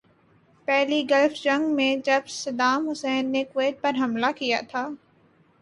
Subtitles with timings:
[0.67, 4.87] پہلی گلف جنگ میں جب صدام حسین نے کویت پہ حملہ کیا تھا۔